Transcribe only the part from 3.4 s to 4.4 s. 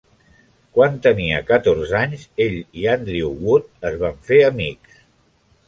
Wood es van